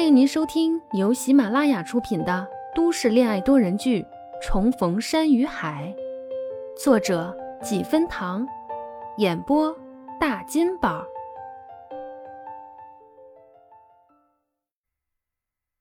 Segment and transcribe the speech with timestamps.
[0.00, 4.00] 欢迎您收听由喜马拉雅出品的都市恋爱多人剧
[4.40, 5.94] 《重逢山与海》，
[6.82, 8.48] 作者几分糖，
[9.18, 9.76] 演播
[10.18, 11.04] 大金宝。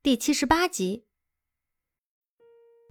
[0.04, 1.05] 第七十八集，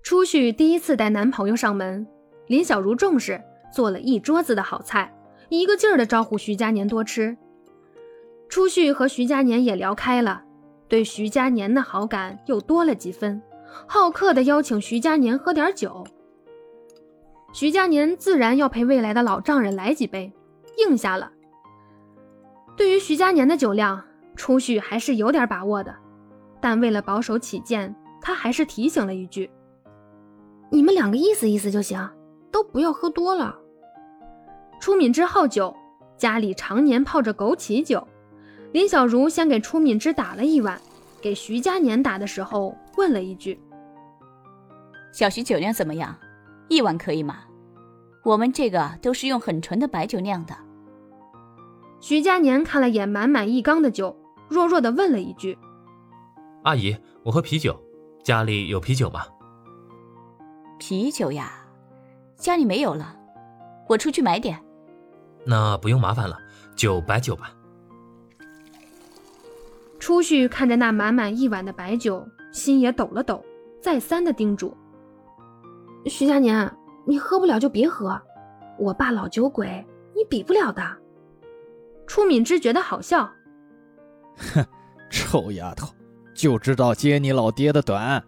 [0.02, 2.06] 初旭第一次带男朋友上门，
[2.46, 3.38] 林小如重视，
[3.70, 5.14] 做了一桌子的好菜，
[5.50, 7.36] 一个劲儿的招呼徐佳年多吃。
[8.48, 10.46] 初旭和徐佳年也聊开了。
[10.88, 13.40] 对徐佳年的好感又多了几分，
[13.86, 16.04] 好客的邀请徐佳年喝点酒。
[17.52, 20.32] 徐佳年自然要陪未来的老丈人来几杯，
[20.78, 21.30] 应下了。
[22.76, 24.02] 对于徐佳年的酒量，
[24.36, 25.94] 初旭还是有点把握的，
[26.60, 29.50] 但为了保守起见，他还是提醒了一句
[30.70, 32.08] ：“你们两个意思意思就行，
[32.50, 33.58] 都不要喝多了。”
[34.80, 35.74] 初敏之好酒，
[36.16, 38.06] 家里常年泡着枸杞酒。
[38.72, 40.78] 林小如先给初敏之打了一碗，
[41.22, 43.58] 给徐佳年打的时候问了一句
[45.10, 46.14] ：“小徐酒量怎么样？
[46.68, 47.38] 一碗可以吗？
[48.24, 50.54] 我们这个都是用很纯的白酒酿的。”
[51.98, 54.14] 徐佳年看了眼满满一缸的酒，
[54.48, 55.58] 弱弱的问了一句
[56.64, 56.94] ：“阿姨，
[57.24, 57.74] 我喝啤酒，
[58.22, 59.22] 家里有啤酒吗
[60.78, 61.52] ？”“啤酒呀，
[62.36, 63.16] 家里没有了，
[63.88, 64.62] 我出去买点。
[65.46, 66.38] ”“那不用麻烦了，
[66.76, 67.50] 就白酒吧。”
[69.98, 73.44] 初旭看着那满满一碗的白酒，心也抖了抖，
[73.80, 74.76] 再三的叮嘱
[76.06, 76.72] ：“徐佳年，
[77.04, 78.20] 你喝不了就别喝，
[78.78, 80.82] 我爸老酒鬼，你比不了的。”
[82.06, 83.30] 初敏之觉得好笑
[84.54, 84.64] ：“哼，
[85.10, 85.88] 臭丫头，
[86.34, 88.24] 就知道揭你老爹的短。”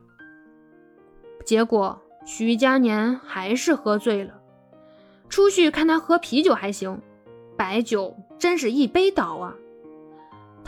[1.46, 4.34] 结果徐佳年还是喝醉了。
[5.28, 7.00] 初旭看他喝啤酒还行，
[7.56, 9.54] 白酒真是一杯倒啊。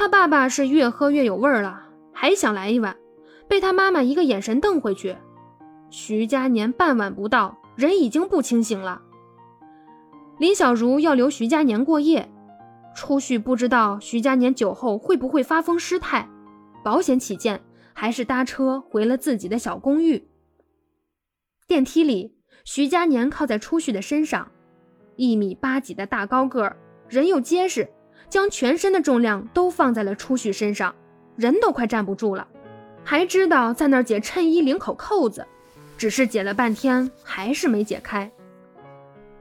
[0.03, 2.97] 他爸爸是越喝越有味儿了，还想来一碗，
[3.47, 5.17] 被他妈妈一个眼神瞪回去。
[5.91, 9.01] 徐佳年半晚不到，人已经不清醒了。
[10.41, 12.29] 林小如要留徐佳年过夜，
[12.97, 16.29] 初旭不知道徐佳年酒后会不会发疯失态，
[16.83, 17.63] 保险起见，
[17.93, 20.27] 还是搭车回了自己的小公寓。
[21.69, 24.51] 电梯里，徐佳年靠在初旭的身上，
[25.15, 26.77] 一米八几的大高个儿，
[27.09, 27.89] 人又结实。
[28.29, 30.95] 将全身的重量都放在了初旭身上，
[31.37, 32.47] 人都快站不住了，
[33.05, 35.47] 还知道在那儿解衬衣领口扣子，
[35.99, 38.31] 只是解了半天还是没解开。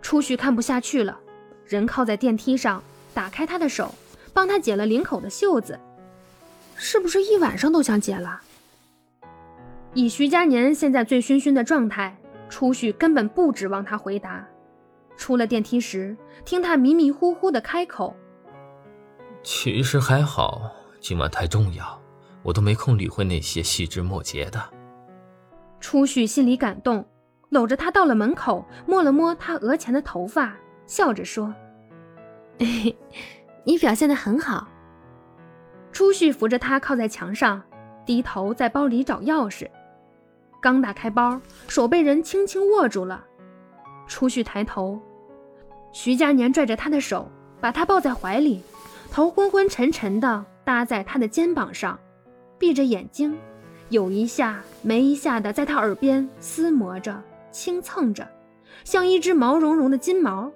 [0.01, 1.17] 初旭看不下去了，
[1.65, 2.83] 人靠在电梯上，
[3.13, 3.93] 打开他的手，
[4.33, 5.79] 帮他解了领口的袖子，
[6.75, 8.41] 是不是一晚上都想解了？
[9.93, 12.17] 以徐佳年现在醉醺醺的状态，
[12.49, 14.47] 初旭根本不指望他回答。
[15.17, 18.15] 出了电梯时，听他迷迷糊糊的开口。
[19.43, 21.99] 其实还好，今晚太重要，
[22.43, 24.61] 我都没空理会那些细枝末节的。
[25.79, 27.03] 初旭心里感动，
[27.49, 31.53] 搂着他到了门口，摸了摸他额前的头发，笑着说
[33.65, 34.67] ：“你表现的很好。”
[35.91, 37.61] 初旭扶着他靠在墙上，
[38.05, 39.67] 低头在包里找钥匙。
[40.61, 43.25] 刚打开包，手被人轻轻握住了。
[44.07, 45.01] 初旭抬头，
[45.91, 47.27] 徐佳年拽着他的手，
[47.59, 48.61] 把他抱在怀里。
[49.11, 51.99] 头昏昏沉沉的搭在他的肩膀上，
[52.57, 53.37] 闭着眼睛，
[53.89, 57.21] 有一下没一下的在他耳边撕磨着、
[57.51, 58.25] 轻蹭着，
[58.85, 60.49] 像一只毛茸茸的金毛，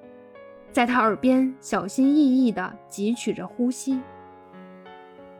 [0.72, 4.00] 在他耳边小心翼翼的汲取着呼吸。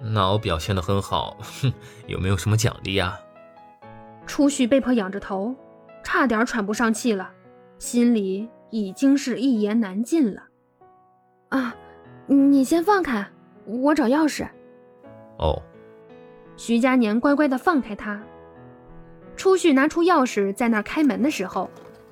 [0.02, 1.74] 那我表现的很好，哼，
[2.08, 3.18] 有没有什么奖励呀？
[4.28, 5.56] 初旭被迫仰着头，
[6.04, 7.32] 差点喘不上气了，
[7.80, 10.44] 心里已经是一言难尽了。
[11.48, 11.74] 啊。
[12.28, 13.26] 你先放开，
[13.66, 14.48] 我找钥匙。
[15.38, 15.62] 哦。
[16.58, 18.22] 徐佳年乖乖的放开他。
[19.36, 21.70] 初旭拿出钥匙在那儿开门的时候，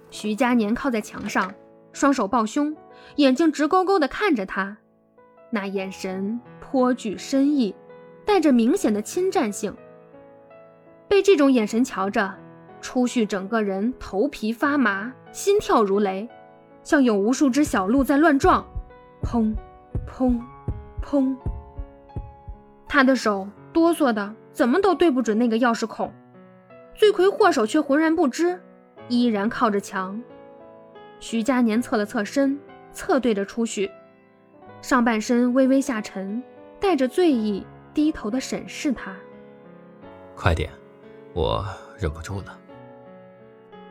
[0.09, 1.53] 徐佳年靠在墙上，
[1.94, 2.75] 双手抱胸，
[3.16, 4.75] 眼睛直勾勾的看着他，
[5.50, 7.74] 那眼神颇具深意，
[8.25, 9.74] 带着明显的侵占性。
[11.07, 12.33] 被这种眼神瞧着，
[12.81, 16.27] 初旭整个人头皮发麻，心跳如雷，
[16.83, 18.66] 像有无数只小鹿在乱撞，
[19.24, 19.56] 砰。
[20.08, 20.40] 砰，
[21.02, 21.36] 砰！
[22.88, 26.12] 他的手哆嗦的，怎么都对不准那个钥匙孔。
[26.96, 28.62] 罪魁祸首却浑然不知，
[29.08, 30.22] 依然靠着墙。
[31.20, 32.60] 徐佳年侧了侧身，
[32.92, 33.90] 侧对着出去，
[34.82, 36.44] 上半身微微下沉，
[36.80, 39.16] 带着醉意，低头的审视他。
[40.36, 40.70] 快点，
[41.34, 41.66] 我
[41.98, 42.60] 忍不住了。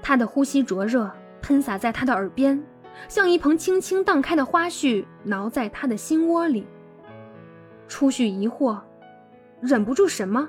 [0.00, 1.11] 他的呼吸灼热，
[1.41, 2.62] 喷洒在他的耳边。
[3.08, 6.66] 像一蓬轻轻荡开的花絮，挠在他的心窝里。
[7.88, 8.80] 初旭疑惑，
[9.60, 10.48] 忍不住什么？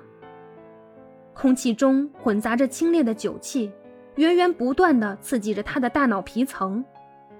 [1.33, 3.71] 空气中混杂着清冽的酒气，
[4.15, 6.83] 源源不断的刺激着他的大脑皮层，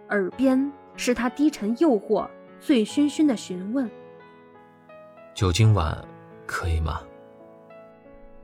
[0.09, 2.27] 耳边是他低沉诱惑、
[2.59, 3.89] 醉醺醺的询问
[5.35, 5.95] ：“酒今晚，
[6.45, 7.01] 可以吗？”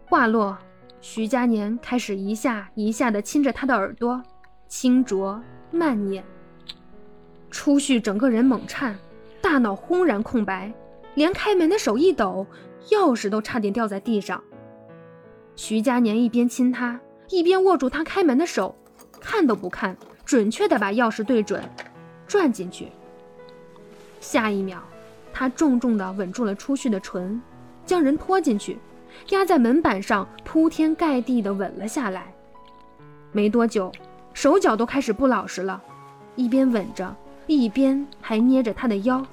[0.06, 0.58] 话落，
[1.02, 4.22] 徐佳年开始一下一下的亲着他的耳朵，
[4.68, 5.42] 轻啄
[5.72, 6.24] 慢捻。
[7.52, 8.98] 初旭整个人猛颤，
[9.42, 10.72] 大脑轰然空白，
[11.16, 12.46] 连开门的手一抖，
[12.90, 14.42] 钥匙都差点掉在地上。
[15.56, 17.00] 徐佳年一边亲他，
[17.30, 18.76] 一边握住他开门的手，
[19.20, 21.62] 看都不看，准确地把钥匙对准，
[22.28, 22.88] 转进去。
[24.22, 24.80] 下一秒，
[25.34, 27.42] 他重重地吻住了初旭的唇，
[27.86, 28.78] 将人拖进去，
[29.30, 32.34] 压在门板上，铺天盖地地吻了下来。
[33.32, 33.92] 没多久，
[34.34, 35.82] 手脚都开始不老实了，
[36.36, 37.16] 一边吻着。
[37.56, 39.26] 一边还捏着他的腰，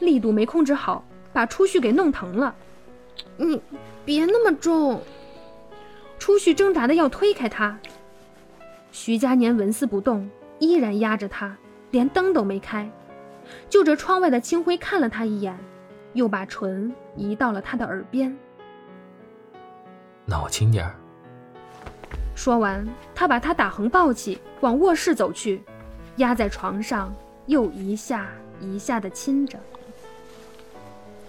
[0.00, 2.54] 力度没控制好，把初旭给弄疼了。
[3.38, 3.60] 你
[4.04, 5.00] 别那么重！
[6.18, 7.78] 初旭挣扎的要推开他，
[8.92, 10.28] 徐佳年纹丝不动，
[10.58, 11.56] 依然压着他，
[11.92, 12.90] 连灯都没开，
[13.70, 15.58] 就着窗外的清辉看了他一眼，
[16.12, 18.36] 又把唇移到了他的耳边。
[20.26, 20.94] 那我轻点儿。
[22.34, 25.62] 说完，他把他打横抱起，往卧室走去。
[26.16, 27.14] 压在床上，
[27.46, 28.28] 又一下
[28.60, 29.58] 一下的亲着，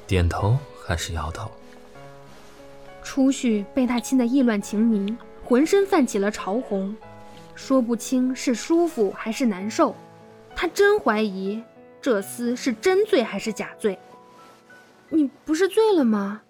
[0.06, 1.52] 点头还是摇头？
[3.04, 6.96] 初旭被他亲得意乱情迷，浑身泛起了潮红，
[7.56, 9.96] 说不清是舒服还是难受。
[10.56, 11.64] 他真怀疑
[12.02, 13.98] 这厮是真醉还是假醉。
[15.10, 16.42] 你不是醉了吗？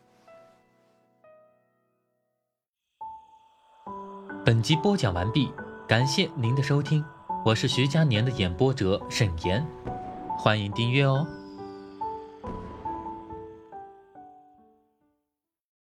[4.45, 5.51] 本集播讲完毕，
[5.87, 7.03] 感谢您的收听。
[7.45, 9.65] 我是徐佳年的演播者沈岩，
[10.37, 11.25] 欢迎订阅哦。